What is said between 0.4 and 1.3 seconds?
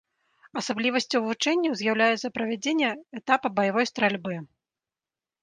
Асаблівасцю